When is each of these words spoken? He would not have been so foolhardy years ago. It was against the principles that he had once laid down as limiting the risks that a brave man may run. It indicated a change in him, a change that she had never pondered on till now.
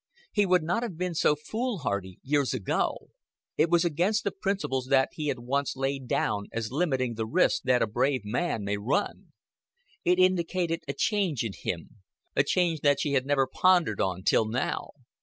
He 0.31 0.47
would 0.47 0.63
not 0.63 0.81
have 0.81 0.97
been 0.97 1.13
so 1.13 1.35
foolhardy 1.35 2.17
years 2.23 2.55
ago. 2.55 3.11
It 3.55 3.69
was 3.69 3.85
against 3.85 4.23
the 4.23 4.31
principles 4.31 4.87
that 4.87 5.09
he 5.11 5.27
had 5.27 5.37
once 5.37 5.75
laid 5.75 6.07
down 6.07 6.47
as 6.51 6.71
limiting 6.71 7.13
the 7.13 7.27
risks 7.27 7.59
that 7.65 7.83
a 7.83 7.85
brave 7.85 8.21
man 8.25 8.63
may 8.63 8.77
run. 8.77 9.31
It 10.03 10.17
indicated 10.17 10.81
a 10.87 10.93
change 10.93 11.43
in 11.43 11.53
him, 11.53 11.97
a 12.35 12.41
change 12.43 12.79
that 12.81 12.99
she 12.99 13.13
had 13.13 13.27
never 13.27 13.45
pondered 13.45 14.01
on 14.01 14.23
till 14.23 14.45
now. 14.47 14.89